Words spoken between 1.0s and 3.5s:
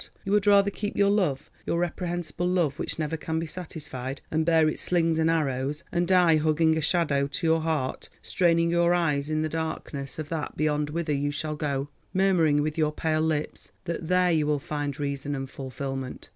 love, your reprehensible love which never can be